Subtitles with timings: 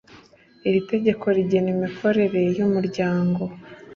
[0.67, 3.43] iri tegeko rigena imikorere y’umuryango